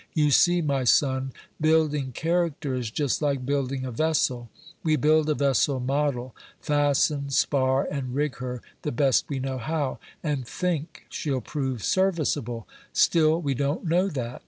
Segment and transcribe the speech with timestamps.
[0.15, 1.31] You see, my son,
[1.61, 4.49] building character is just like building a vessel.
[4.81, 9.99] We build a vessel model, fasten, spar, and rig her the best we know how,
[10.23, 14.39] and think she'll prove serviceable; still we don't know that.